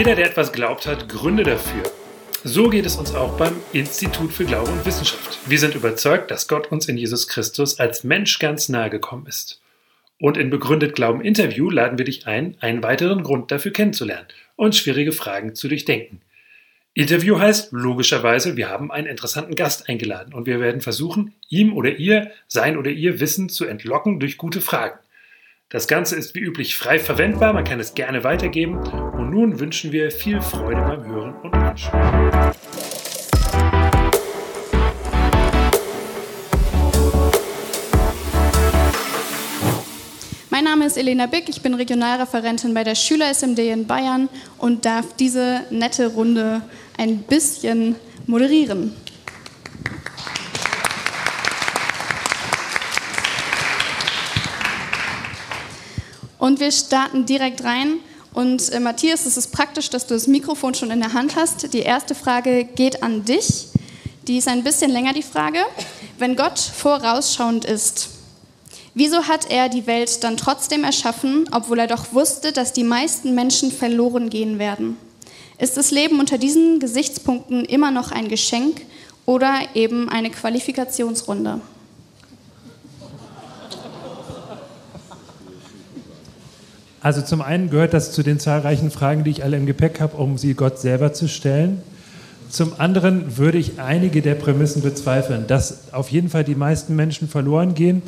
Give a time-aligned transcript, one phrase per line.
[0.00, 1.82] Jeder, der etwas glaubt hat, Gründe dafür.
[2.42, 5.38] So geht es uns auch beim Institut für Glaube und Wissenschaft.
[5.44, 9.60] Wir sind überzeugt, dass Gott uns in Jesus Christus als Mensch ganz nahe gekommen ist.
[10.18, 14.26] Und in Begründet Glauben Interview laden wir dich ein, einen weiteren Grund dafür kennenzulernen
[14.56, 16.22] und schwierige Fragen zu durchdenken.
[16.94, 21.96] Interview heißt logischerweise, wir haben einen interessanten Gast eingeladen und wir werden versuchen, ihm oder
[21.96, 24.98] ihr, sein oder ihr Wissen zu entlocken durch gute Fragen.
[25.72, 29.92] Das Ganze ist wie üblich frei verwendbar, man kann es gerne weitergeben und nun wünschen
[29.92, 32.52] wir viel Freude beim Hören und Anschauen.
[40.50, 45.14] Mein Name ist Elena Bick, ich bin Regionalreferentin bei der Schüler-SMD in Bayern und darf
[45.20, 46.62] diese nette Runde
[46.98, 47.94] ein bisschen
[48.26, 48.96] moderieren.
[56.40, 57.98] Und wir starten direkt rein.
[58.32, 61.72] Und äh, Matthias, es ist praktisch, dass du das Mikrofon schon in der Hand hast.
[61.74, 63.68] Die erste Frage geht an dich.
[64.26, 65.58] Die ist ein bisschen länger, die Frage.
[66.18, 68.08] Wenn Gott vorausschauend ist,
[68.94, 73.34] wieso hat er die Welt dann trotzdem erschaffen, obwohl er doch wusste, dass die meisten
[73.34, 74.96] Menschen verloren gehen werden?
[75.58, 78.80] Ist das Leben unter diesen Gesichtspunkten immer noch ein Geschenk
[79.26, 81.60] oder eben eine Qualifikationsrunde?
[87.02, 90.16] Also zum einen gehört das zu den zahlreichen Fragen, die ich alle im Gepäck habe,
[90.16, 91.80] um sie Gott selber zu stellen.
[92.50, 97.28] Zum anderen würde ich einige der Prämissen bezweifeln, dass auf jeden Fall die meisten Menschen
[97.28, 98.02] verloren gehen.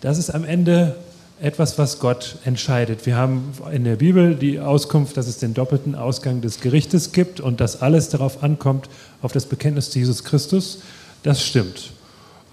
[0.00, 0.96] Das ist am Ende
[1.40, 3.06] etwas, was Gott entscheidet.
[3.06, 7.40] Wir haben in der Bibel die Auskunft, dass es den doppelten Ausgang des Gerichtes gibt
[7.40, 8.88] und dass alles darauf ankommt,
[9.20, 10.80] auf das Bekenntnis zu Jesus Christus.
[11.22, 11.90] Das stimmt.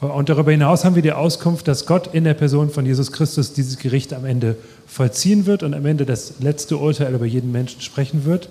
[0.01, 3.53] Und darüber hinaus haben wir die Auskunft, dass Gott in der Person von Jesus Christus
[3.53, 4.55] dieses Gericht am Ende
[4.87, 8.49] vollziehen wird und am Ende das letzte Urteil über jeden Menschen sprechen wird.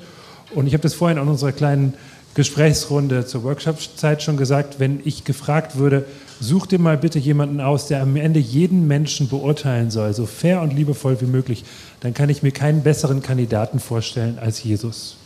[0.55, 1.94] Und ich habe das vorhin in unserer kleinen
[2.34, 6.05] Gesprächsrunde zur Workshop-Zeit schon gesagt, wenn ich gefragt würde,
[6.38, 10.62] such dir mal bitte jemanden aus, der am Ende jeden Menschen beurteilen soll, so fair
[10.62, 11.65] und liebevoll wie möglich,
[11.99, 15.17] dann kann ich mir keinen besseren Kandidaten vorstellen als Jesus.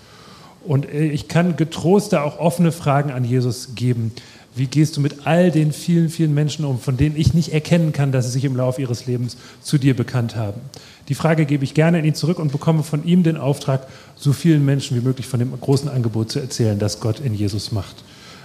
[0.64, 4.12] Und äh, ich kann getrost da auch offene Fragen an Jesus geben.
[4.56, 7.92] Wie gehst du mit all den vielen, vielen Menschen um, von denen ich nicht erkennen
[7.92, 10.60] kann, dass sie sich im Laufe ihres Lebens zu dir bekannt haben?
[11.08, 14.32] Die Frage gebe ich gerne an ihn zurück und bekomme von ihm den Auftrag, so
[14.32, 18.04] vielen Menschen wie möglich von dem großen Angebot zu erzählen, das Gott in Jesus macht.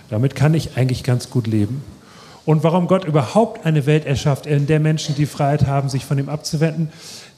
[0.09, 1.83] Damit kann ich eigentlich ganz gut leben.
[2.43, 6.17] Und warum Gott überhaupt eine Welt erschafft, in der Menschen die Freiheit haben, sich von
[6.17, 6.89] ihm abzuwenden,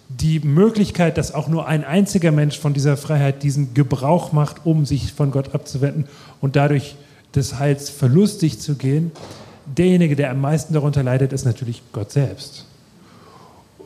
[0.07, 4.85] die Möglichkeit, dass auch nur ein einziger Mensch von dieser Freiheit diesen Gebrauch macht, um
[4.85, 6.05] sich von Gott abzuwenden
[6.39, 6.95] und dadurch
[7.35, 9.11] des Heils verlustig zu gehen,
[9.65, 12.65] derjenige, der am meisten darunter leidet, ist natürlich Gott selbst.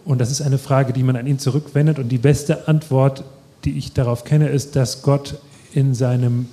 [0.04, 2.00] Und das ist eine Frage, die man an ihn zurückwendet.
[2.00, 3.24] Und die beste Antwort,
[3.64, 5.36] die ich darauf kenne, ist, dass Gott
[5.74, 6.48] in seinem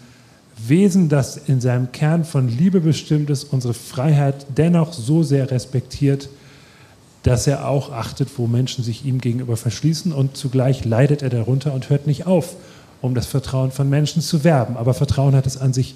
[0.57, 6.29] Wesen, das in seinem Kern von Liebe bestimmt ist, unsere Freiheit dennoch so sehr respektiert,
[7.23, 11.73] dass er auch achtet, wo Menschen sich ihm gegenüber verschließen und zugleich leidet er darunter
[11.73, 12.57] und hört nicht auf,
[13.01, 14.77] um das Vertrauen von Menschen zu werben.
[14.77, 15.95] Aber Vertrauen hat es an sich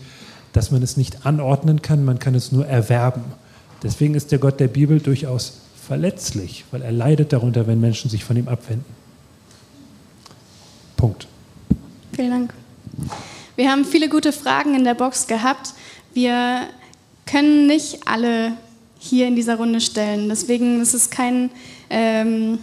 [0.56, 3.22] dass man es nicht anordnen kann, man kann es nur erwerben.
[3.83, 8.25] Deswegen ist der Gott der Bibel durchaus verletzlich, weil er leidet darunter, wenn Menschen sich
[8.25, 8.87] von ihm abwenden.
[10.97, 11.28] Punkt.
[12.15, 12.55] Vielen Dank.
[13.55, 15.75] Wir haben viele gute Fragen in der Box gehabt.
[16.15, 16.62] Wir
[17.27, 18.55] können nicht alle
[18.99, 20.31] hier in dieser Runde stellen.
[20.31, 21.50] Deswegen ist es kein
[21.91, 22.61] ähm,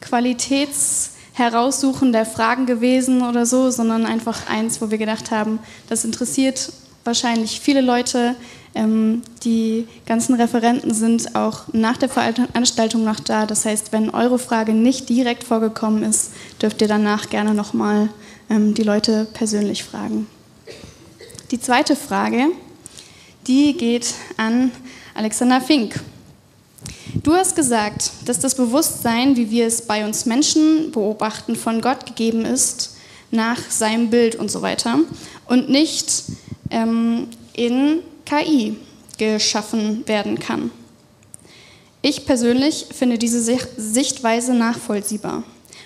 [0.00, 6.72] Qualitätsheraussuchen der Fragen gewesen oder so, sondern einfach eins, wo wir gedacht haben, das interessiert
[7.06, 8.34] wahrscheinlich viele Leute.
[8.74, 13.46] Ähm, die ganzen Referenten sind auch nach der Veranstaltung noch da.
[13.46, 18.10] Das heißt, wenn eure Frage nicht direkt vorgekommen ist, dürft ihr danach gerne nochmal
[18.50, 20.26] ähm, die Leute persönlich fragen.
[21.50, 22.46] Die zweite Frage,
[23.46, 24.72] die geht an
[25.14, 26.00] Alexander Fink.
[27.22, 32.04] Du hast gesagt, dass das Bewusstsein, wie wir es bei uns Menschen beobachten, von Gott
[32.04, 32.96] gegeben ist,
[33.30, 34.98] nach seinem Bild und so weiter,
[35.46, 36.24] und nicht
[36.70, 38.76] ähm, in KI
[39.18, 40.70] geschaffen werden kann.
[42.02, 43.40] Ich persönlich finde diese
[43.76, 45.42] Sichtweise nachvollziehbar.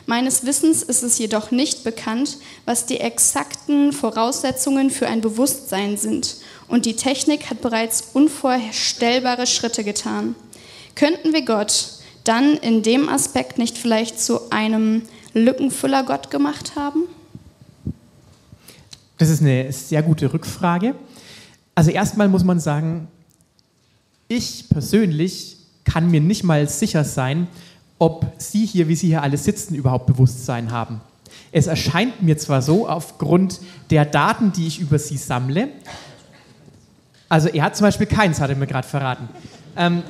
[0.07, 6.37] Meines Wissens ist es jedoch nicht bekannt, was die exakten Voraussetzungen für ein Bewusstsein sind.
[6.69, 10.35] Und die Technik hat bereits unvorstellbare Schritte getan.
[10.95, 11.91] Könnten wir Gott
[12.25, 17.05] dann in dem Aspekt nicht vielleicht zu einem Lückenfüller-Gott gemacht haben?
[19.21, 20.95] Das ist eine sehr gute Rückfrage.
[21.75, 23.07] Also erstmal muss man sagen,
[24.29, 27.47] ich persönlich kann mir nicht mal sicher sein,
[27.99, 31.03] ob Sie hier, wie Sie hier alle sitzen, überhaupt Bewusstsein haben.
[31.53, 35.69] Es erscheint mir zwar so aufgrund der Daten, die ich über sie sammle,
[37.29, 39.29] also er hat zum Beispiel keins, hat er mir gerade verraten.
[39.77, 40.03] Ähm,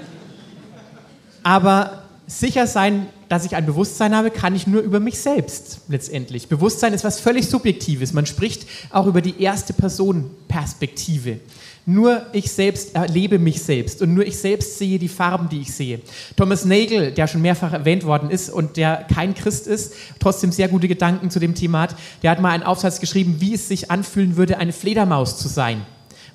[1.43, 6.49] aber sicher sein, dass ich ein Bewusstsein habe, kann ich nur über mich selbst letztendlich.
[6.49, 8.12] Bewusstsein ist was völlig Subjektives.
[8.12, 11.38] Man spricht auch über die erste Person Perspektive.
[11.87, 15.73] Nur ich selbst erlebe mich selbst und nur ich selbst sehe die Farben, die ich
[15.73, 16.00] sehe.
[16.37, 20.67] Thomas Nagel, der schon mehrfach erwähnt worden ist und der kein Christ ist, trotzdem sehr
[20.67, 21.94] gute Gedanken zu dem Thema hat,
[22.25, 25.83] der hat mal einen Aufsatz geschrieben, wie es sich anfühlen würde, eine Fledermaus zu sein.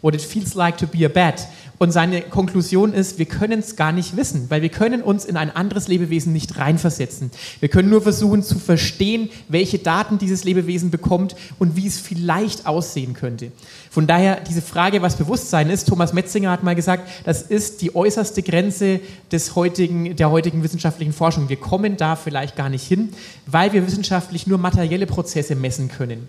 [0.01, 1.47] What it feels like to be a bat.
[1.77, 5.37] Und seine Konklusion ist, wir können es gar nicht wissen, weil wir können uns in
[5.37, 7.31] ein anderes Lebewesen nicht reinversetzen.
[7.59, 12.65] Wir können nur versuchen zu verstehen, welche Daten dieses Lebewesen bekommt und wie es vielleicht
[12.65, 13.51] aussehen könnte.
[13.89, 17.95] Von daher diese Frage, was Bewusstsein ist, Thomas Metzinger hat mal gesagt, das ist die
[17.95, 19.01] äußerste Grenze
[19.31, 21.49] des heutigen, der heutigen wissenschaftlichen Forschung.
[21.49, 23.09] Wir kommen da vielleicht gar nicht hin,
[23.45, 26.27] weil wir wissenschaftlich nur materielle Prozesse messen können.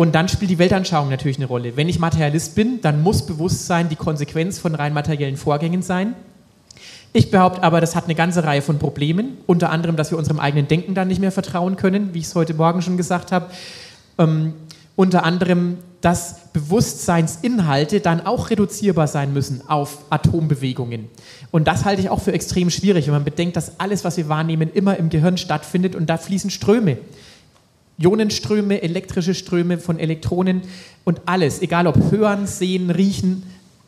[0.00, 1.76] Und dann spielt die Weltanschauung natürlich eine Rolle.
[1.76, 6.14] Wenn ich Materialist bin, dann muss Bewusstsein die Konsequenz von rein materiellen Vorgängen sein.
[7.12, 10.40] Ich behaupte aber, das hat eine ganze Reihe von Problemen, unter anderem, dass wir unserem
[10.40, 13.50] eigenen Denken dann nicht mehr vertrauen können, wie ich es heute Morgen schon gesagt habe.
[14.16, 14.54] Ähm,
[14.96, 21.10] unter anderem, dass Bewusstseinsinhalte dann auch reduzierbar sein müssen auf Atombewegungen.
[21.50, 24.30] Und das halte ich auch für extrem schwierig, wenn man bedenkt, dass alles, was wir
[24.30, 26.96] wahrnehmen, immer im Gehirn stattfindet und da fließen Ströme.
[28.00, 30.62] Ionenströme, elektrische Ströme von Elektronen
[31.04, 33.42] und alles, egal ob hören, sehen, riechen,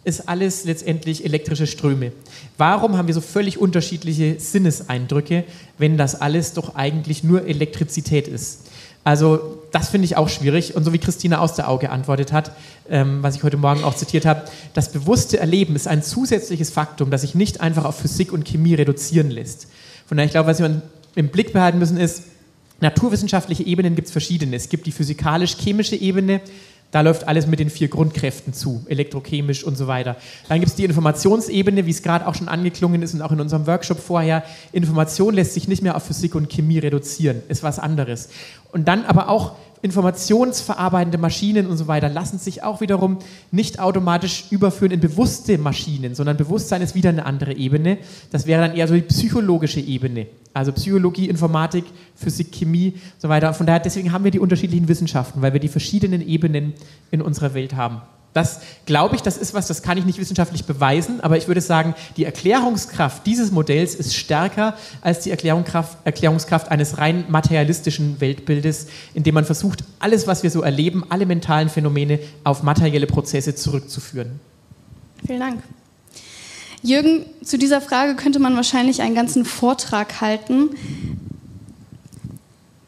[0.04, 2.12] ist alles letztendlich elektrische Ströme.
[2.58, 5.44] Warum haben wir so völlig unterschiedliche Sinneseindrücke,
[5.78, 8.62] wenn das alles doch eigentlich nur Elektrizität ist?
[9.04, 10.76] Also das finde ich auch schwierig.
[10.76, 12.52] Und so wie Christina aus der Auge geantwortet hat,
[12.88, 14.42] ähm, was ich heute Morgen auch zitiert habe,
[14.74, 18.74] das bewusste Erleben ist ein zusätzlich Faktum, das sich nicht einfach auf Physik und Chemie
[18.74, 19.68] reduzieren lässt.
[20.06, 20.82] Von daher, ich glaube, was wir
[21.14, 22.24] im Blick behalten müssen, ist,
[22.82, 24.56] Naturwissenschaftliche Ebenen gibt es verschiedene.
[24.56, 26.40] Es gibt die physikalisch-chemische Ebene,
[26.90, 30.16] da läuft alles mit den vier Grundkräften zu, elektrochemisch und so weiter.
[30.48, 33.40] Dann gibt es die Informationsebene, wie es gerade auch schon angeklungen ist und auch in
[33.40, 34.42] unserem Workshop vorher.
[34.72, 38.28] Information lässt sich nicht mehr auf Physik und Chemie reduzieren, ist was anderes.
[38.72, 39.52] Und dann aber auch
[39.82, 43.18] informationsverarbeitende Maschinen und so weiter lassen sich auch wiederum
[43.50, 47.98] nicht automatisch überführen in bewusste Maschinen, sondern Bewusstsein ist wieder eine andere Ebene.
[48.30, 50.28] Das wäre dann eher so die psychologische Ebene.
[50.54, 51.84] Also Psychologie, Informatik,
[52.14, 53.52] Physik, Chemie und so weiter.
[53.54, 56.74] Von daher, deswegen haben wir die unterschiedlichen Wissenschaften, weil wir die verschiedenen Ebenen
[57.10, 58.02] in unserer Welt haben.
[58.32, 61.60] Das glaube ich, das ist was, das kann ich nicht wissenschaftlich beweisen, aber ich würde
[61.60, 69.22] sagen, die Erklärungskraft dieses Modells ist stärker als die Erklärungskraft, eines rein materialistischen Weltbildes, in
[69.22, 74.40] dem man versucht, alles, was wir so erleben, alle mentalen Phänomene auf materielle Prozesse zurückzuführen.
[75.26, 75.62] Vielen Dank.
[76.82, 80.70] Jürgen, zu dieser Frage könnte man wahrscheinlich einen ganzen Vortrag halten.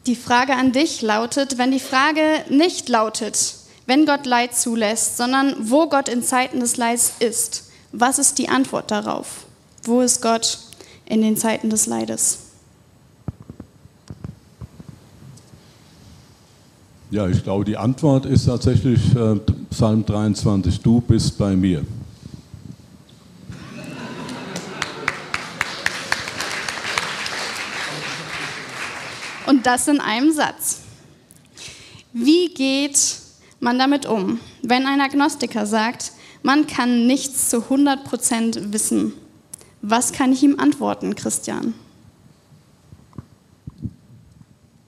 [0.05, 3.55] Die Frage an dich lautet, wenn die Frage nicht lautet,
[3.87, 7.69] wenn Gott Leid zulässt, sondern wo Gott in Zeiten des Leids ist.
[7.91, 9.45] Was ist die Antwort darauf?
[9.83, 10.59] Wo ist Gott
[11.05, 12.39] in den Zeiten des Leides?
[17.11, 19.39] Ja, ich glaube, die Antwort ist tatsächlich äh,
[19.69, 21.85] Psalm 23, du bist bei mir.
[29.45, 30.81] Und das in einem Satz.
[32.11, 33.24] Wie geht
[33.65, 34.39] man damit um?
[34.61, 39.11] Wenn ein Agnostiker sagt, man kann nichts zu 100% wissen,
[39.81, 41.73] was kann ich ihm antworten, Christian?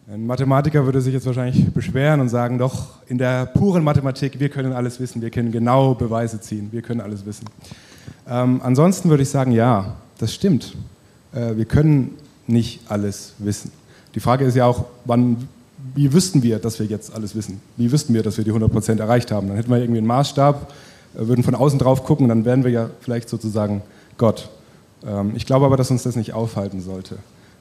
[0.10, 4.50] Ein Mathematiker würde sich jetzt wahrscheinlich beschweren und sagen, doch, in der puren Mathematik, wir
[4.50, 7.46] können alles wissen, wir können genau Beweise ziehen, wir können alles wissen.
[8.30, 10.76] Ähm, ansonsten würde ich sagen, ja, das stimmt.
[11.34, 12.16] Äh, wir können
[12.46, 13.72] nicht alles wissen.
[14.16, 15.48] Die Frage ist ja auch, wann
[15.96, 17.62] wie wüssten wir, dass wir jetzt alles wissen?
[17.76, 19.48] Wie wüssten wir, dass wir die 100% erreicht haben?
[19.48, 20.74] Dann hätten wir irgendwie einen Maßstab,
[21.16, 23.82] äh, würden von außen drauf gucken, dann wären wir ja vielleicht sozusagen
[24.18, 24.50] Gott.
[25.06, 27.18] Ähm, ich glaube aber, dass uns das nicht aufhalten sollte.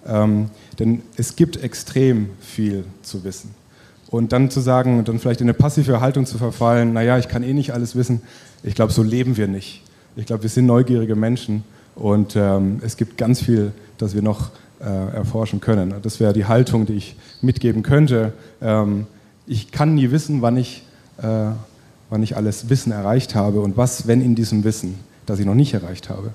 [0.06, 3.54] Ähm, denn es gibt extrem viel zu wissen.
[4.08, 7.42] Und dann zu sagen, dann vielleicht in eine passive Haltung zu verfallen, naja, ich kann
[7.42, 8.22] eh nicht alles wissen,
[8.62, 9.82] ich glaube, so leben wir nicht.
[10.14, 11.64] Ich glaube, wir sind neugierige Menschen
[11.96, 14.50] und ähm, es gibt ganz viel, das wir noch
[14.84, 15.94] erforschen können.
[16.02, 18.32] Das wäre die Haltung, die ich mitgeben könnte.
[18.60, 19.06] Ähm,
[19.46, 20.82] ich kann nie wissen, wann ich,
[21.18, 21.50] äh,
[22.10, 25.54] wann ich alles Wissen erreicht habe und was, wenn in diesem Wissen, das ich noch
[25.54, 26.32] nicht erreicht habe.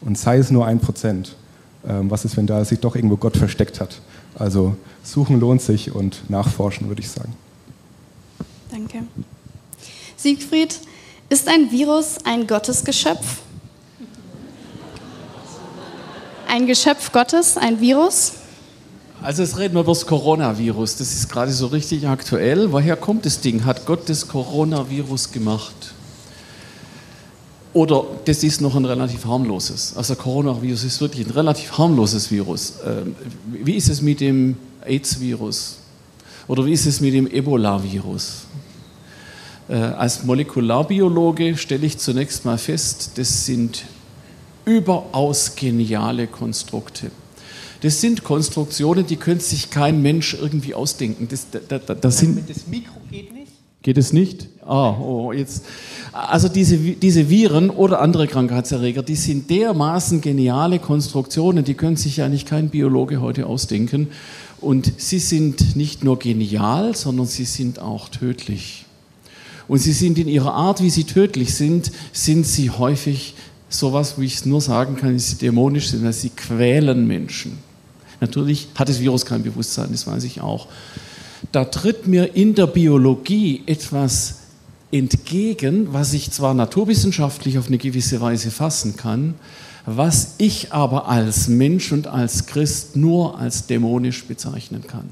[0.00, 1.34] Und sei es nur ein Prozent.
[1.86, 4.00] Ähm, was ist, wenn da sich doch irgendwo Gott versteckt hat?
[4.34, 7.32] Also suchen lohnt sich und nachforschen, würde ich sagen.
[8.70, 8.98] Danke.
[10.16, 10.78] Siegfried,
[11.28, 13.40] ist ein Virus ein Gottesgeschöpf?
[16.48, 18.32] Ein Geschöpf Gottes, ein Virus?
[19.22, 20.96] Also jetzt reden wir über das Coronavirus.
[20.96, 22.72] Das ist gerade so richtig aktuell.
[22.72, 23.64] Woher kommt das Ding?
[23.64, 25.74] Hat Gott das Coronavirus gemacht?
[27.74, 29.94] Oder das ist noch ein relativ harmloses.
[29.96, 32.74] Also Coronavirus ist wirklich ein relativ harmloses Virus.
[32.86, 33.14] Ähm,
[33.52, 35.78] wie ist es mit dem AIDS-Virus?
[36.46, 38.46] Oder wie ist es mit dem Ebola-Virus?
[39.68, 43.82] Äh, als Molekularbiologe stelle ich zunächst mal fest, das sind
[44.68, 47.10] überaus geniale Konstrukte.
[47.80, 51.28] Das sind Konstruktionen, die könnte sich kein Mensch irgendwie ausdenken.
[51.30, 53.52] Das, da, da, das, sind, das Mikro geht nicht?
[53.82, 54.48] Geht es nicht?
[54.66, 55.64] Ah, oh, jetzt.
[56.12, 62.20] Also diese, diese Viren oder andere Krankheitserreger, die sind dermaßen geniale Konstruktionen, die können sich
[62.22, 64.08] eigentlich kein Biologe heute ausdenken.
[64.60, 68.86] Und sie sind nicht nur genial, sondern sie sind auch tödlich.
[69.68, 73.34] Und sie sind in ihrer Art, wie sie tödlich sind, sind sie häufig
[73.68, 77.58] sowas, wie ich es nur sagen kann, ist sie dämonisch sind, weil sie quälen Menschen.
[78.20, 80.68] Natürlich hat das Virus kein Bewusstsein, das weiß ich auch.
[81.52, 84.38] Da tritt mir in der Biologie etwas
[84.90, 89.34] entgegen, was ich zwar naturwissenschaftlich auf eine gewisse Weise fassen kann,
[89.86, 95.08] was ich aber als Mensch und als Christ nur als dämonisch bezeichnen kann.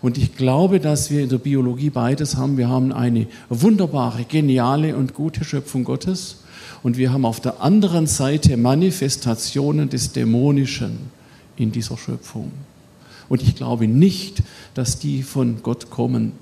[0.00, 2.56] Und ich glaube, dass wir in der Biologie beides haben.
[2.56, 6.41] Wir haben eine wunderbare, geniale und gute Schöpfung Gottes
[6.82, 11.10] und wir haben auf der anderen Seite Manifestationen des Dämonischen
[11.56, 12.52] in dieser Schöpfung.
[13.28, 14.42] Und ich glaube nicht,
[14.74, 16.32] dass die von Gott kommen,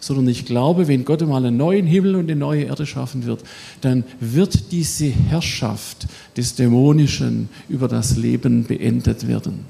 [0.00, 3.42] sondern ich glaube, wenn Gott einmal einen neuen Himmel und eine neue Erde schaffen wird,
[3.80, 6.06] dann wird diese Herrschaft
[6.36, 9.64] des Dämonischen über das Leben beendet werden.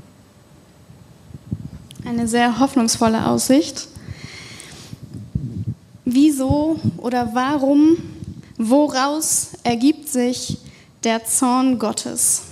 [2.05, 3.89] Eine sehr hoffnungsvolle Aussicht.
[6.05, 7.97] Wieso oder warum
[8.61, 10.59] Woraus ergibt sich
[11.05, 12.43] der Zorn Gottes?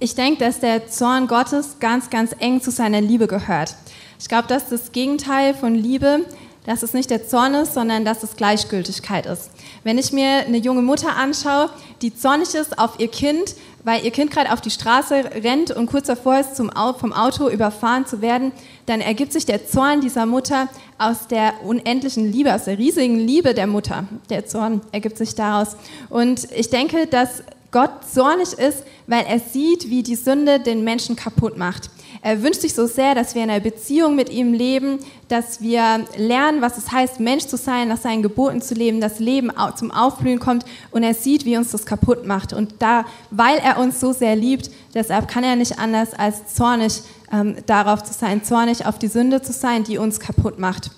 [0.00, 3.76] Ich denke, dass der Zorn Gottes ganz, ganz eng zu seiner Liebe gehört.
[4.18, 6.26] Ich glaube, dass das Gegenteil von Liebe,
[6.66, 9.50] dass es nicht der Zorn ist, sondern dass es Gleichgültigkeit ist.
[9.84, 11.70] Wenn ich mir eine junge Mutter anschaue,
[12.02, 15.86] die zornig ist auf ihr Kind, weil ihr Kind gerade auf die Straße rennt und
[15.86, 18.52] kurz davor ist, zum, vom Auto überfahren zu werden,
[18.86, 20.68] dann ergibt sich der Zorn dieser Mutter
[20.98, 24.04] aus der unendlichen Liebe, aus der riesigen Liebe der Mutter.
[24.28, 25.76] Der Zorn ergibt sich daraus.
[26.08, 31.16] Und ich denke, dass Gott zornig ist, weil er sieht, wie die Sünde den Menschen
[31.16, 31.90] kaputt macht.
[32.22, 34.98] Er wünscht sich so sehr, dass wir in einer Beziehung mit ihm leben,
[35.28, 39.20] dass wir lernen, was es heißt, Mensch zu sein, nach seinen Geboten zu leben, das
[39.20, 42.52] Leben zum Aufblühen kommt und er sieht, wie uns das kaputt macht.
[42.52, 47.00] Und da, weil er uns so sehr liebt, deshalb kann er nicht anders als zornig
[47.32, 50.90] ähm, darauf zu sein, zornig auf die Sünde zu sein, die uns kaputt macht.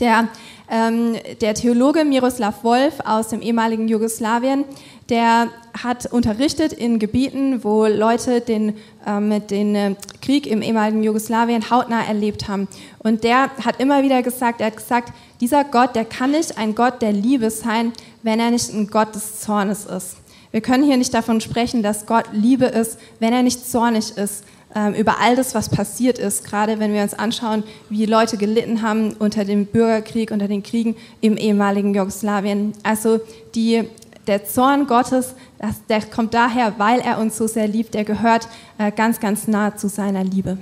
[0.00, 0.28] Der,
[0.68, 4.64] der Theologe Miroslav Wolf aus dem ehemaligen Jugoslawien,
[5.08, 5.48] der
[5.80, 8.74] hat unterrichtet in Gebieten, wo Leute den,
[9.06, 12.66] ähm, den äh, Krieg im ehemaligen Jugoslawien hautnah erlebt haben.
[12.98, 16.74] Und der hat immer wieder gesagt, er hat gesagt, dieser Gott, der kann nicht ein
[16.74, 17.92] Gott der Liebe sein,
[18.22, 20.16] wenn er nicht ein Gott des Zornes ist.
[20.50, 24.42] Wir können hier nicht davon sprechen, dass Gott Liebe ist, wenn er nicht zornig ist
[24.42, 24.65] ähm,
[24.98, 29.14] über all das, was passiert ist, gerade wenn wir uns anschauen, wie Leute gelitten haben
[29.14, 32.72] unter dem Bürgerkrieg, unter den Kriegen im ehemaligen Jugoslawien.
[32.82, 33.20] Also
[33.54, 33.84] die
[34.26, 37.94] der Zorn Gottes, das, der kommt daher, weil er uns so sehr liebt.
[37.94, 40.58] Der gehört äh, ganz, ganz nah zu seiner Liebe.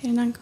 [0.00, 0.38] Vielen Dank.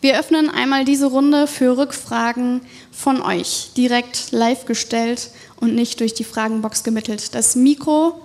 [0.00, 2.60] Wir öffnen einmal diese Runde für Rückfragen
[2.92, 7.34] von euch, direkt live gestellt und nicht durch die Fragenbox gemittelt.
[7.34, 8.20] Das Mikro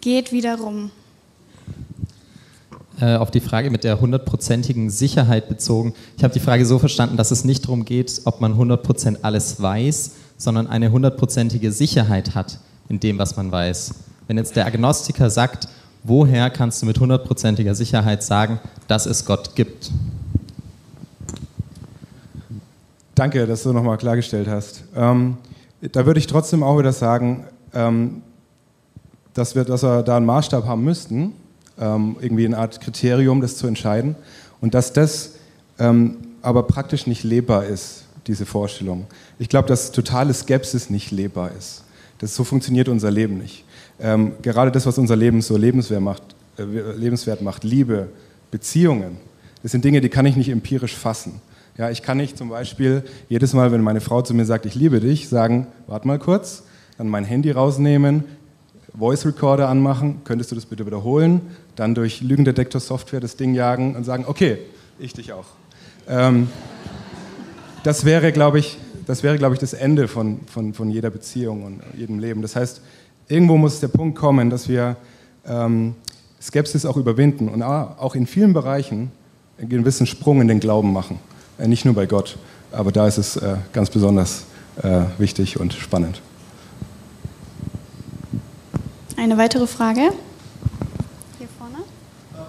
[0.00, 0.90] geht wieder rum.
[3.00, 5.94] Äh, auf die Frage mit der hundertprozentigen Sicherheit bezogen.
[6.16, 9.62] Ich habe die Frage so verstanden, dass es nicht darum geht, ob man 100% alles
[9.62, 13.94] weiß, sondern eine hundertprozentige Sicherheit hat in dem, was man weiß.
[14.26, 15.68] Wenn jetzt der Agnostiker sagt,
[16.02, 19.92] woher kannst du mit hundertprozentiger Sicherheit sagen, dass es Gott gibt?
[23.14, 24.82] Danke, dass du nochmal klargestellt hast.
[24.96, 25.36] Ähm,
[25.92, 28.22] da würde ich trotzdem auch wieder sagen, ähm,
[29.34, 31.32] dass wir, dass wir da einen Maßstab haben müssten,
[31.80, 34.16] ähm, irgendwie eine Art Kriterium, das zu entscheiden,
[34.60, 35.32] und dass das
[35.78, 39.06] ähm, aber praktisch nicht lebbar ist diese Vorstellung.
[39.38, 41.84] Ich glaube, dass totale Skepsis nicht lebbar ist.
[42.18, 43.64] Das, so funktioniert unser Leben nicht.
[44.00, 46.22] Ähm, gerade das, was unser Leben so lebenswert macht,
[46.58, 48.08] äh, lebenswert macht, Liebe,
[48.50, 49.16] Beziehungen,
[49.62, 51.40] das sind Dinge, die kann ich nicht empirisch fassen.
[51.76, 54.74] Ja, ich kann nicht zum Beispiel jedes Mal, wenn meine Frau zu mir sagt, ich
[54.74, 56.64] liebe dich, sagen, warte mal kurz,
[56.96, 58.24] dann mein Handy rausnehmen,
[58.96, 61.40] Voice Recorder anmachen, könntest du das bitte wiederholen,
[61.76, 64.58] dann durch Lügendetektor-Software das Ding jagen und sagen, okay,
[64.98, 65.46] ich dich auch.
[66.08, 66.48] Ähm,
[67.84, 71.64] das wäre, glaube ich, das wäre, glaube ich, das Ende von, von, von jeder Beziehung
[71.64, 72.42] und jedem Leben.
[72.42, 72.82] Das heißt,
[73.28, 74.96] irgendwo muss der Punkt kommen, dass wir
[75.46, 75.94] ähm,
[76.40, 79.10] Skepsis auch überwinden und auch in vielen Bereichen
[79.58, 81.18] einen gewissen Sprung in den Glauben machen.
[81.58, 82.38] Äh, nicht nur bei Gott,
[82.72, 84.44] aber da ist es äh, ganz besonders
[84.82, 86.20] äh, wichtig und spannend.
[89.18, 90.12] Eine weitere Frage?
[91.38, 91.78] Hier vorne?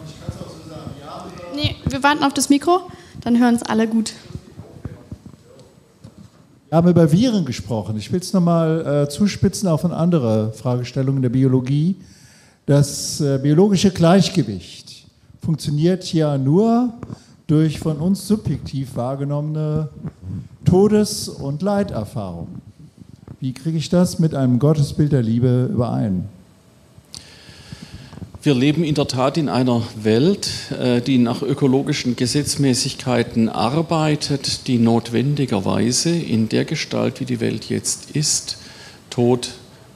[0.05, 0.91] Ich kann es auch so sagen.
[1.01, 2.81] Ja, nee, wir warten auf das Mikro,
[3.21, 4.13] dann hören es alle gut.
[6.67, 7.97] Wir haben über Viren gesprochen.
[7.97, 11.95] Ich will es nochmal äh, zuspitzen auf eine andere Fragestellung in der Biologie.
[12.67, 15.07] Das äh, biologische Gleichgewicht
[15.41, 16.93] funktioniert ja nur
[17.47, 19.89] durch von uns subjektiv wahrgenommene
[20.65, 22.61] Todes- und Leiterfahrung.
[23.39, 26.29] Wie kriege ich das mit einem Gottesbild der Liebe überein?
[28.41, 34.77] Wir leben in der Tat in einer Welt, äh, die nach ökologischen Gesetzmäßigkeiten arbeitet, die
[34.77, 38.57] notwendigerweise in der Gestalt, wie die Welt jetzt ist,
[39.09, 39.49] Tod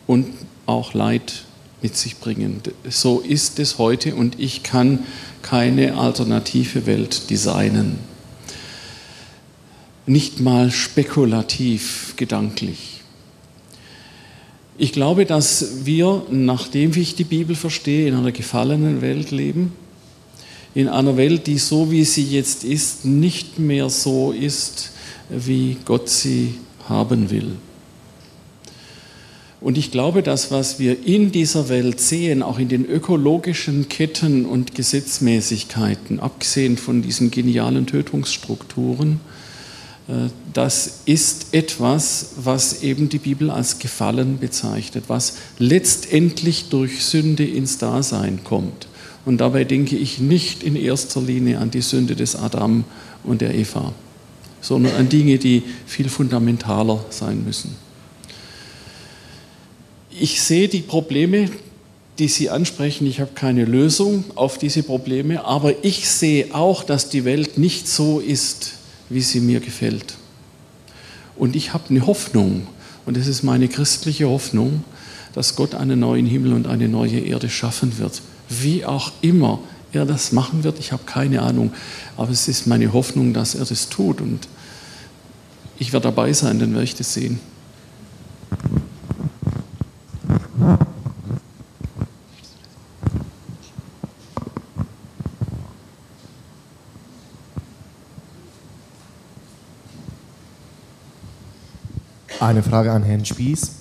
[0.08, 0.28] und
[0.66, 1.46] auch Leid
[1.82, 2.62] mit sich bringen.
[2.90, 5.06] So ist es heute und ich kann
[5.42, 7.98] keine alternative Welt designen.
[10.06, 12.93] Nicht mal spekulativ gedanklich.
[14.78, 19.74] Ich glaube, dass wir, nachdem ich die Bibel verstehe, in einer gefallenen Welt leben,
[20.74, 24.92] in einer Welt, die so wie sie jetzt ist, nicht mehr so ist,
[25.30, 26.56] wie Gott sie
[26.90, 27.58] haben will.
[29.62, 34.46] Und ich glaube, dass was wir in dieser Welt sehen, auch in den ökologischen Ketten
[34.46, 39.22] und Gesetzmäßigkeiten, abgesehen von diesen genialen Tötungsstrukturen,
[40.54, 47.78] das ist etwas, was eben die Bibel als Gefallen bezeichnet, was letztendlich durch Sünde ins
[47.78, 48.88] Dasein kommt.
[49.26, 52.84] Und dabei denke ich nicht in erster Linie an die Sünde des Adam
[53.24, 53.94] und der Eva,
[54.60, 57.74] sondern an Dinge, die viel fundamentaler sein müssen.
[60.20, 61.50] Ich sehe die Probleme,
[62.20, 67.10] die Sie ansprechen, ich habe keine Lösung auf diese Probleme, aber ich sehe auch, dass
[67.10, 68.74] die Welt nicht so ist,
[69.10, 70.16] wie sie mir gefällt.
[71.36, 72.68] Und ich habe eine Hoffnung,
[73.06, 74.84] und es ist meine christliche Hoffnung,
[75.34, 78.22] dass Gott einen neuen Himmel und eine neue Erde schaffen wird.
[78.50, 79.60] Wie auch immer
[79.92, 81.72] er das machen wird, ich habe keine Ahnung.
[82.18, 84.22] Aber es ist meine Hoffnung, dass er das tut.
[84.22, 84.48] Und
[85.80, 87.40] ich werde dabei sein, dann werde ich das sehen.
[102.44, 103.72] Eine Frage an Herrn Spieß.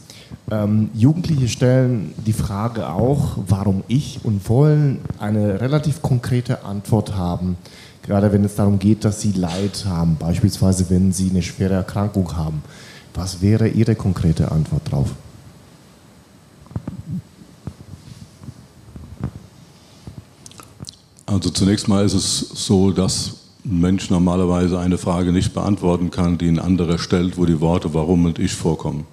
[0.52, 7.56] Ähm, Jugendliche stellen die Frage auch, warum ich und wollen eine relativ konkrete Antwort haben.
[8.04, 12.36] Gerade wenn es darum geht, dass sie Leid haben, beispielsweise wenn sie eine schwere Erkrankung
[12.36, 12.62] haben.
[13.14, 15.10] Was wäre Ihre konkrete Antwort darauf?
[21.26, 26.48] Also zunächst mal ist es so, dass Mensch normalerweise eine Frage nicht beantworten kann, die
[26.48, 29.06] ein anderer stellt, wo die Worte warum und ich vorkommen.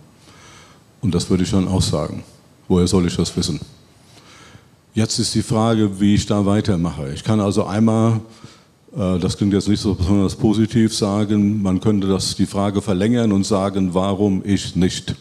[1.01, 2.23] Und das würde ich schon auch sagen.
[2.67, 3.59] Woher soll ich das wissen?
[4.93, 7.13] Jetzt ist die Frage, wie ich da weitermache.
[7.13, 8.21] Ich kann also einmal,
[8.95, 13.31] äh, das klingt jetzt nicht so besonders positiv, sagen, man könnte das, die Frage verlängern
[13.31, 15.15] und sagen, warum ich nicht.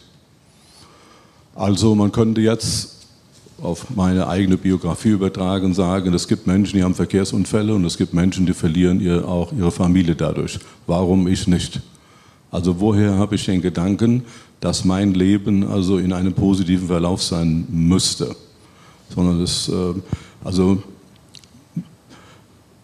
[1.53, 2.98] Also man könnte jetzt
[3.61, 8.13] auf meine eigene Biografie übertragen sagen, es gibt Menschen, die haben Verkehrsunfälle und es gibt
[8.13, 10.59] Menschen, die verlieren ihr, auch ihre Familie dadurch.
[10.87, 11.81] Warum ich nicht?
[12.51, 14.23] Also woher habe ich den Gedanken,
[14.59, 18.35] dass mein Leben also in einem positiven Verlauf sein müsste?
[19.13, 19.93] Sondern das, äh,
[20.43, 20.81] also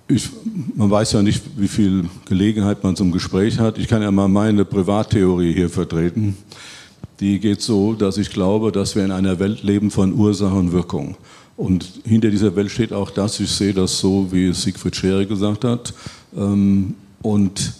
[0.07, 0.29] ich,
[0.75, 3.77] man weiß ja nicht, wie viel Gelegenheit man zum Gespräch hat.
[3.77, 6.37] Ich kann ja mal meine Privattheorie hier vertreten
[7.19, 10.71] die geht so, dass ich glaube, dass wir in einer Welt leben von Ursache und
[10.71, 11.15] Wirkung.
[11.57, 15.63] Und hinter dieser Welt steht auch das, ich sehe das so, wie Siegfried Schere gesagt
[15.63, 15.93] hat.
[16.35, 17.73] Ähm, und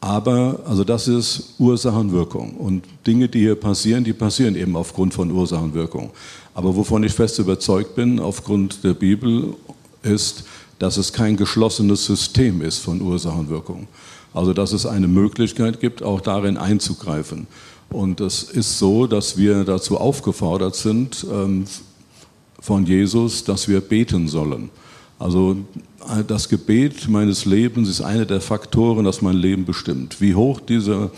[0.00, 2.52] aber, also das ist Ursache und Wirkung.
[2.54, 6.10] Und Dinge, die hier passieren, die passieren eben aufgrund von Ursache und Wirkung.
[6.54, 9.54] Aber wovon ich fest überzeugt bin, aufgrund der Bibel,
[10.02, 10.44] ist,
[10.78, 13.88] dass es kein geschlossenes System ist von Ursache und Wirkung.
[14.34, 17.46] Also dass es eine Möglichkeit gibt, auch darin einzugreifen.
[17.90, 21.64] Und es ist so, dass wir dazu aufgefordert sind ähm,
[22.60, 24.70] von Jesus, dass wir beten sollen.
[25.18, 25.56] Also
[26.26, 30.20] das Gebet meines Lebens ist einer der Faktoren, das mein Leben bestimmt.
[30.20, 31.10] Wie hoch diese,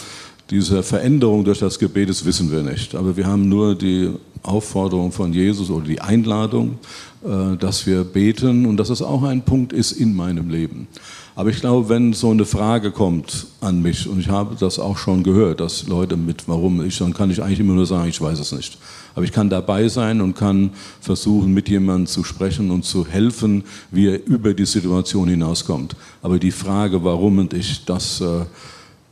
[0.51, 2.95] diese Veränderung durch das Gebet, das wissen wir nicht.
[2.95, 4.11] Aber wir haben nur die
[4.43, 6.79] Aufforderung von Jesus oder die Einladung,
[7.25, 10.89] äh, dass wir beten und dass es auch ein Punkt ist in meinem Leben.
[11.37, 14.99] Aber ich glaube, wenn so eine Frage kommt an mich, und ich habe das auch
[14.99, 18.21] schon gehört, dass Leute mit warum ich, dann kann ich eigentlich immer nur sagen, ich
[18.21, 18.79] weiß es nicht.
[19.15, 23.65] Aber ich kann dabei sein und kann versuchen, mit jemandem zu sprechen und zu helfen,
[23.91, 25.97] wie er über die Situation hinauskommt.
[26.23, 28.45] Aber die Frage, warum und ich, das, äh,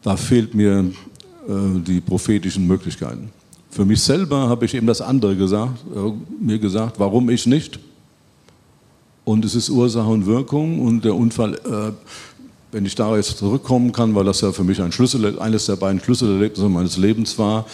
[0.03, 0.91] da fehlt mir
[1.51, 3.31] die prophetischen Möglichkeiten.
[3.71, 7.79] Für mich selber habe ich eben das andere gesagt, äh, mir gesagt, warum ich nicht.
[9.25, 11.93] Und es ist Ursache und Wirkung und der Unfall, äh,
[12.73, 15.77] wenn ich da jetzt zurückkommen kann, weil das ja für mich ein Schlüssel, eines der
[15.77, 17.67] beiden Schlüsselerlebnisse meines Lebens war,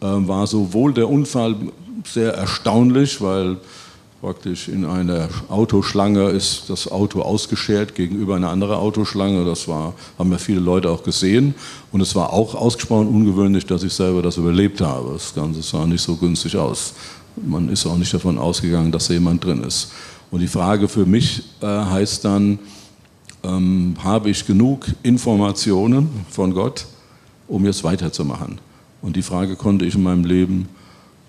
[0.00, 1.56] äh, war sowohl der Unfall
[2.04, 3.56] sehr erstaunlich, weil
[4.20, 9.46] praktisch in einer Autoschlange ist das Auto ausgeschert gegenüber einer anderen Autoschlange.
[9.46, 11.54] Das war, haben ja viele Leute auch gesehen.
[11.90, 15.14] Und es war auch ausgesprochen ungewöhnlich, dass ich selber das überlebt habe.
[15.14, 16.92] Das Ganze sah nicht so günstig aus.
[17.36, 19.90] Man ist auch nicht davon ausgegangen, dass da jemand drin ist.
[20.30, 22.58] Und die Frage für mich äh, heißt dann,
[23.42, 26.86] ähm, habe ich genug Informationen von Gott,
[27.48, 28.60] um jetzt weiterzumachen?
[29.00, 30.68] Und die Frage konnte ich in meinem Leben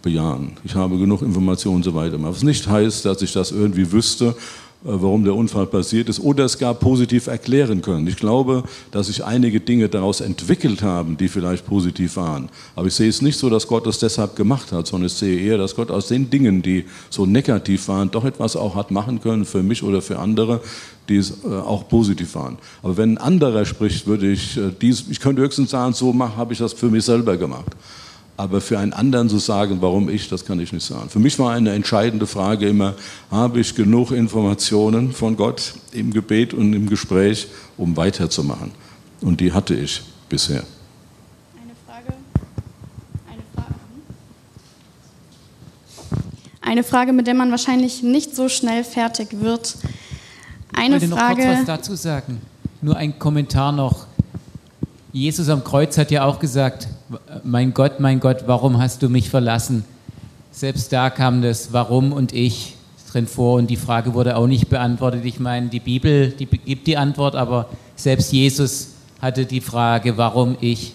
[0.02, 0.54] bejahen.
[0.64, 2.18] Ich habe genug Informationen und so weiter.
[2.22, 4.36] Was nicht heißt, dass ich das irgendwie wüsste,
[4.84, 8.08] äh, warum der Unfall passiert ist oder es gar positiv erklären können.
[8.08, 12.50] Ich glaube, dass sich einige Dinge daraus entwickelt haben, die vielleicht positiv waren.
[12.76, 15.40] Aber ich sehe es nicht so, dass Gott es deshalb gemacht hat, sondern ich sehe
[15.40, 19.22] eher, dass Gott aus den Dingen, die so negativ waren, doch etwas auch hat machen
[19.22, 20.62] können für mich oder für andere,
[21.10, 22.58] die es äh, auch positiv waren.
[22.82, 26.54] Aber wenn ein anderer spricht, würde ich äh, dies, ich könnte höchstens sagen, so habe
[26.54, 27.76] ich das für mich selber gemacht.
[28.42, 31.10] Aber für einen anderen zu sagen, warum ich, das kann ich nicht sagen.
[31.10, 32.96] Für mich war eine entscheidende Frage immer,
[33.30, 37.46] habe ich genug Informationen von Gott im Gebet und im Gespräch,
[37.78, 38.72] um weiterzumachen?
[39.22, 40.64] Und die hatte ich bisher.
[41.54, 42.14] Eine Frage.
[43.30, 43.76] Eine Frage.
[46.62, 49.78] Eine Frage, mit der man wahrscheinlich nicht so schnell fertig wird.
[50.74, 51.42] Eine ich wollte Frage.
[51.42, 52.42] noch kurz was dazu sagen.
[52.82, 54.08] Nur ein Kommentar noch.
[55.14, 56.88] Jesus am Kreuz hat ja auch gesagt,
[57.44, 59.84] mein Gott, mein Gott, warum hast du mich verlassen?
[60.52, 62.76] Selbst da kam das Warum und ich
[63.12, 65.26] drin vor und die Frage wurde auch nicht beantwortet.
[65.26, 68.90] Ich meine, die Bibel die gibt die Antwort, aber selbst Jesus
[69.22, 70.94] hatte die Frage, warum ich?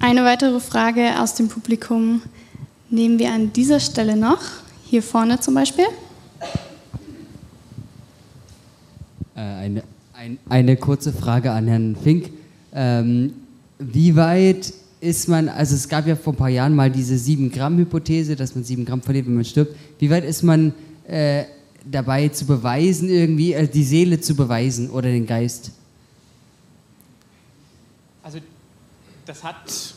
[0.00, 2.20] Eine weitere Frage aus dem Publikum
[2.90, 4.40] nehmen wir an dieser Stelle noch.
[4.84, 5.86] Hier vorne zum Beispiel.
[9.34, 9.82] Äh, eine,
[10.24, 12.30] ein, eine kurze Frage an Herrn Fink.
[12.72, 13.34] Ähm,
[13.78, 18.34] wie weit ist man, also es gab ja vor ein paar Jahren mal diese 7-Gramm-Hypothese,
[18.34, 19.76] dass man 7 Gramm verliert, wenn man stirbt.
[19.98, 20.72] Wie weit ist man
[21.06, 21.44] äh,
[21.84, 25.72] dabei zu beweisen, irgendwie äh, die Seele zu beweisen oder den Geist?
[28.22, 28.38] Also
[29.26, 29.94] das hat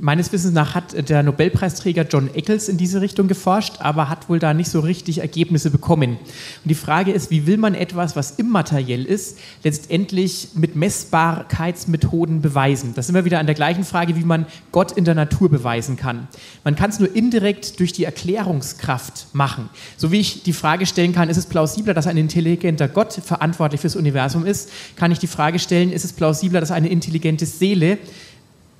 [0.00, 4.38] meines Wissens nach hat der Nobelpreisträger John Eccles in diese Richtung geforscht, aber hat wohl
[4.38, 6.12] da nicht so richtig Ergebnisse bekommen.
[6.12, 12.92] Und die Frage ist, wie will man etwas, was immateriell ist, letztendlich mit Messbarkeitsmethoden beweisen?
[12.94, 15.96] Das sind wir wieder an der gleichen Frage, wie man Gott in der Natur beweisen
[15.96, 16.28] kann.
[16.64, 19.68] Man kann es nur indirekt durch die Erklärungskraft machen.
[19.96, 23.80] So wie ich die Frage stellen kann, ist es plausibler, dass ein intelligenter Gott verantwortlich
[23.80, 27.98] fürs Universum ist, kann ich die Frage stellen, ist es plausibler, dass eine intelligente Seele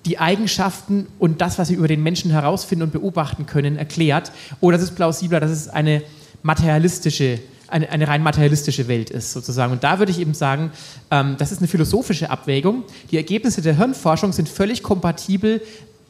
[0.06, 4.32] die Eigenschaften und das, was wir über den Menschen herausfinden und beobachten können, erklärt.
[4.60, 6.02] Oder ist es plausibler, dass es eine
[6.42, 9.72] materialistische, eine, eine rein materialistische Welt ist, sozusagen.
[9.72, 10.70] Und da würde ich eben sagen,
[11.10, 12.84] ähm, das ist eine philosophische Abwägung.
[13.10, 15.60] Die Ergebnisse der Hirnforschung sind völlig kompatibel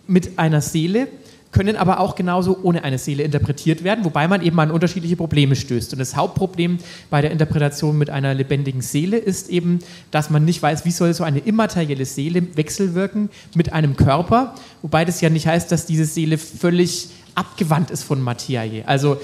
[0.06, 1.08] mit einer Seele,
[1.50, 5.56] können aber auch genauso ohne eine Seele interpretiert werden, wobei man eben an unterschiedliche Probleme
[5.56, 5.92] stößt.
[5.92, 6.78] Und das Hauptproblem
[7.10, 9.78] bei der Interpretation mit einer lebendigen Seele ist eben,
[10.10, 15.04] dass man nicht weiß, wie soll so eine immaterielle Seele wechselwirken mit einem Körper, wobei
[15.04, 18.86] das ja nicht heißt, dass diese Seele völlig abgewandt ist von Materie.
[18.86, 19.18] Also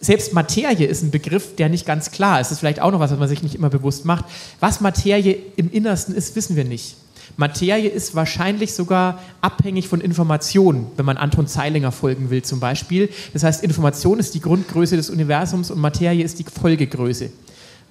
[0.00, 2.48] selbst Materie ist ein Begriff, der nicht ganz klar ist.
[2.48, 4.24] Das ist vielleicht auch noch was, was man sich nicht immer bewusst macht.
[4.60, 6.96] Was Materie im Innersten ist, wissen wir nicht.
[7.38, 13.10] Materie ist wahrscheinlich sogar abhängig von Information, wenn man Anton Zeilinger folgen will zum Beispiel.
[13.32, 17.30] Das heißt, Information ist die Grundgröße des Universums und Materie ist die Folgegröße.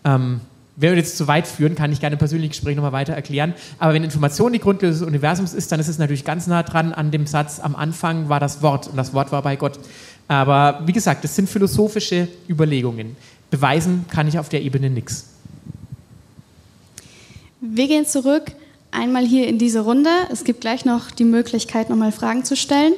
[0.04, 0.42] Ähm,
[0.76, 3.54] wenn wir jetzt zu weit führen, kann ich gerne im persönlichen Gespräch nochmal weiter erklären.
[3.80, 6.92] Aber wenn Information die Grundgröße des Universums ist, dann ist es natürlich ganz nah dran
[6.92, 9.80] an dem Satz, am Anfang war das Wort und das Wort war bei Gott.
[10.28, 13.16] Aber wie gesagt, das sind philosophische Überlegungen.
[13.50, 15.30] Beweisen kann ich auf der Ebene nichts.
[17.62, 18.52] Wir gehen zurück
[18.92, 20.10] einmal hier in diese Runde.
[20.32, 22.94] Es gibt gleich noch die Möglichkeit, nochmal Fragen zu stellen.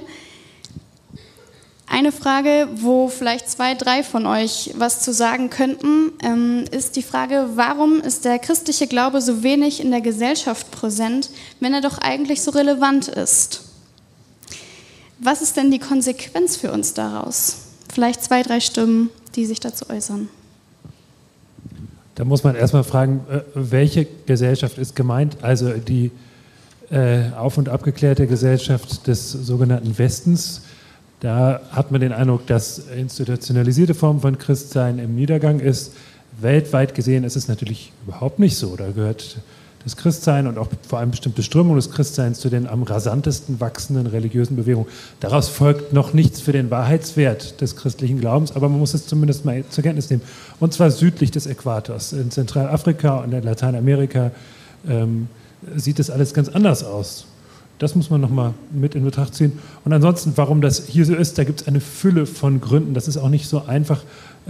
[1.92, 7.02] Eine Frage, wo vielleicht zwei, drei von euch was zu sagen könnten, ähm, ist die
[7.02, 11.98] Frage, warum ist der christliche Glaube so wenig in der Gesellschaft präsent, wenn er doch
[11.98, 13.62] eigentlich so relevant ist?
[15.18, 17.58] Was ist denn die Konsequenz für uns daraus?
[17.92, 20.30] Vielleicht zwei, drei Stimmen, die sich dazu äußern.
[22.20, 25.38] Da muss man erstmal fragen, äh, welche Gesellschaft ist gemeint?
[25.42, 26.12] Also die
[26.92, 30.64] äh, auf- und abgeklärte Gesellschaft des sogenannten Westens.
[31.22, 35.94] Da hat man den Eindruck, dass institutionalisierte Form von Christsein im Niedergang ist.
[36.42, 38.76] Weltweit gesehen ist es natürlich überhaupt nicht so.
[38.76, 39.38] Da gehört
[39.84, 44.08] das Christsein und auch vor allem bestimmte Strömungen des Christseins zu den am rasantesten wachsenden
[44.08, 44.88] religiösen Bewegungen.
[45.20, 49.46] Daraus folgt noch nichts für den Wahrheitswert des christlichen Glaubens, aber man muss es zumindest
[49.46, 50.22] mal zur Kenntnis nehmen.
[50.60, 52.14] Und zwar südlich des Äquators.
[52.14, 54.32] In Zentralafrika und in Lateinamerika
[54.88, 55.28] ähm,
[55.76, 57.26] sieht das alles ganz anders aus.
[57.80, 59.54] Das muss man nochmal mit in Betracht ziehen.
[59.86, 62.94] Und ansonsten, warum das hier so ist, da gibt es eine Fülle von Gründen.
[62.94, 64.04] Das ist auch nicht so einfach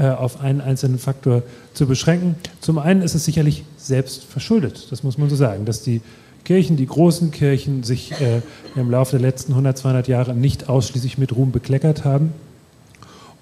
[0.08, 2.36] auf einen einzelnen Faktor zu beschränken.
[2.62, 6.02] Zum einen ist es sicherlich selbst verschuldet, das muss man so sagen, dass die
[6.46, 8.42] Kirchen, die großen Kirchen, sich äh,
[8.76, 12.34] im Laufe der letzten 100, 200 Jahre nicht ausschließlich mit Ruhm bekleckert haben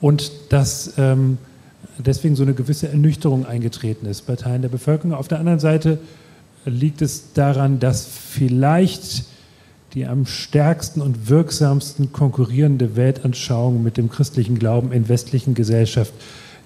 [0.02, 1.38] und dass ähm,
[1.98, 5.14] deswegen so eine gewisse Ernüchterung eingetreten ist bei Teilen der Bevölkerung.
[5.14, 6.00] Auf der anderen Seite
[6.66, 9.26] liegt es daran, dass vielleicht
[9.94, 16.18] die am stärksten und wirksamsten konkurrierende Weltanschauung mit dem christlichen Glauben in westlichen Gesellschaften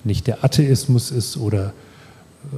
[0.05, 1.73] nicht der Atheismus ist oder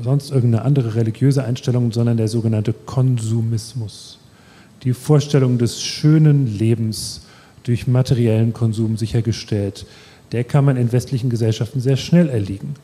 [0.04, 4.20] sonst irgendeine andere religiöse Einstellung, sondern der sogenannte Konsumismus.
[4.84, 7.22] Die Vorstellung des schönen Lebens
[7.64, 9.86] durch materiellen Konsum sichergestellt,
[10.32, 12.76] der kann man in westlichen Gesellschaften sehr schnell erliegen.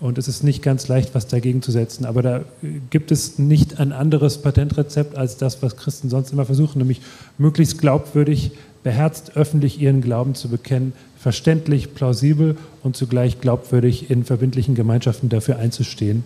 [0.00, 2.04] Und es ist nicht ganz leicht, was dagegen zu setzen.
[2.04, 2.40] Aber da
[2.90, 7.00] gibt es nicht ein anderes Patentrezept als das, was Christen sonst immer versuchen, nämlich
[7.38, 10.92] möglichst glaubwürdig, beherzt öffentlich ihren Glauben zu bekennen,
[11.24, 16.22] verständlich, plausibel und zugleich glaubwürdig in verbindlichen Gemeinschaften dafür einzustehen.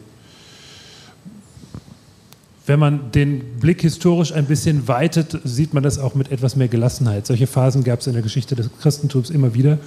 [2.67, 6.67] Wenn man den Blick historisch ein bisschen weitet, sieht man das auch mit etwas mehr
[6.67, 7.29] Gelassenheit.
[7.29, 9.79] Solche Phasen gab es in der Geschichte des Christentums immer wieder.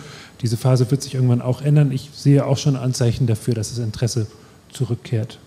[0.42, 1.92] Diese Phase wird sich irgendwann auch ändern.
[1.92, 4.28] Ich sehe auch schon Anzeichen dafür, dass das Interesse
[4.72, 5.40] zurückkehrt.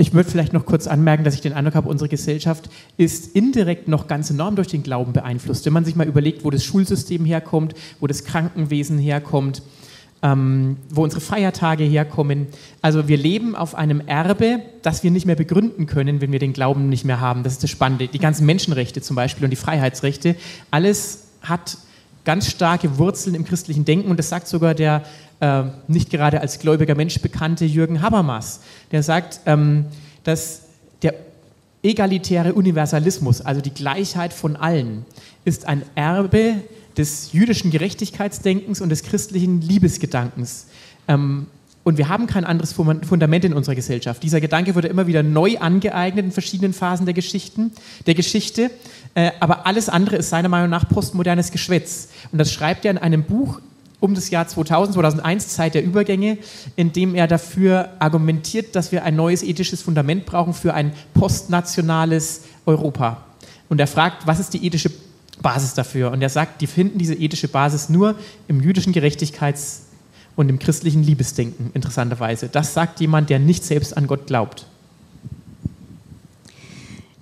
[0.00, 3.88] Ich würde vielleicht noch kurz anmerken, dass ich den Eindruck habe, unsere Gesellschaft ist indirekt
[3.88, 5.66] noch ganz enorm durch den Glauben beeinflusst.
[5.66, 9.60] Wenn man sich mal überlegt, wo das Schulsystem herkommt, wo das Krankenwesen herkommt,
[10.22, 12.46] ähm, wo unsere Feiertage herkommen.
[12.80, 16.52] Also wir leben auf einem Erbe, das wir nicht mehr begründen können, wenn wir den
[16.52, 17.42] Glauben nicht mehr haben.
[17.42, 18.06] Das ist das Spannende.
[18.06, 20.36] Die ganzen Menschenrechte zum Beispiel und die Freiheitsrechte,
[20.70, 21.76] alles hat
[22.24, 25.02] ganz starke Wurzeln im christlichen Denken und das sagt sogar der
[25.40, 28.60] äh, nicht gerade als gläubiger Mensch bekannte Jürgen Habermas.
[28.92, 29.86] Der sagt, ähm,
[30.24, 30.62] dass
[31.02, 31.14] der
[31.82, 35.04] egalitäre Universalismus, also die Gleichheit von allen,
[35.44, 36.56] ist ein Erbe
[36.96, 40.66] des jüdischen Gerechtigkeitsdenkens und des christlichen Liebesgedankens.
[41.06, 41.46] Ähm,
[41.84, 44.22] und wir haben kein anderes Fundament in unserer Gesellschaft.
[44.22, 47.72] Dieser Gedanke wurde immer wieder neu angeeignet in verschiedenen Phasen der, Geschichten,
[48.06, 48.70] der Geschichte.
[49.14, 52.08] Äh, aber alles andere ist seiner Meinung nach postmodernes Geschwätz.
[52.30, 53.60] Und das schreibt er in einem Buch
[54.00, 56.38] um das Jahr 2000, 2001, Zeit der Übergänge,
[56.76, 62.42] in dem er dafür argumentiert, dass wir ein neues ethisches Fundament brauchen für ein postnationales
[62.64, 63.24] Europa.
[63.68, 64.90] Und er fragt, was ist die ethische
[65.42, 66.10] Basis dafür.
[66.10, 68.16] Und er sagt, die finden diese ethische Basis nur
[68.48, 69.82] im jüdischen Gerechtigkeits-
[70.36, 72.48] und im christlichen Liebesdenken, interessanterweise.
[72.48, 74.66] Das sagt jemand, der nicht selbst an Gott glaubt.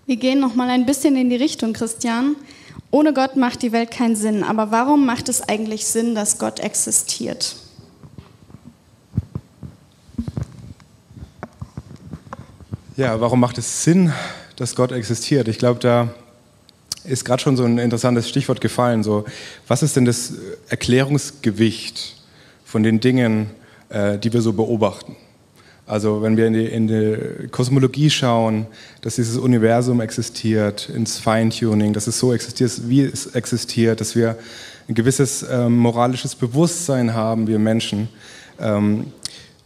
[0.06, 2.36] Wir gehen noch mal ein bisschen in die Richtung, Christian.
[2.96, 4.42] Ohne Gott macht die Welt keinen Sinn.
[4.42, 7.56] Aber warum macht es eigentlich Sinn, dass Gott existiert?
[12.96, 14.14] Ja, warum macht es Sinn,
[14.56, 15.46] dass Gott existiert?
[15.46, 16.08] Ich glaube, da
[17.04, 19.02] ist gerade schon so ein interessantes Stichwort gefallen.
[19.02, 19.26] So,
[19.68, 20.32] was ist denn das
[20.70, 22.16] Erklärungsgewicht
[22.64, 23.50] von den Dingen,
[23.90, 25.16] äh, die wir so beobachten?
[25.86, 28.66] Also wenn wir in die, in die, Kosmologie schauen,
[29.02, 34.36] dass dieses Universum existiert, ins Feintuning, dass es so existiert, wie es existiert, dass wir
[34.88, 38.08] ein gewisses ähm, moralisches Bewusstsein haben, wir Menschen.
[38.60, 39.06] Ähm,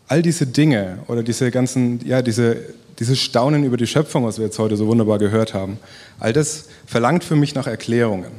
[0.08, 4.44] all diese Dinge oder diese ganzen, ja, diese dieses Staunen über die Schöpfung, was wir
[4.44, 5.78] jetzt heute so wunderbar gehört haben,
[6.20, 8.30] all das verlangt für mich nach Erklärungen.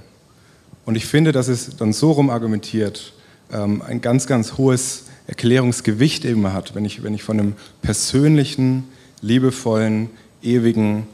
[0.85, 3.13] Und ich finde, dass es dann so rum argumentiert,
[3.51, 8.83] ähm, ein ganz, ganz hohes Erklärungsgewicht eben hat, wenn ich, wenn ich von einem persönlichen,
[9.21, 10.09] liebevollen,
[10.43, 11.07] ewigen,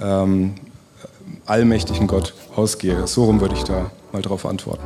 [0.00, 0.54] ähm,
[1.44, 3.08] allmächtigen Gott ausgehe.
[3.08, 4.84] So rum würde ich da mal drauf antworten.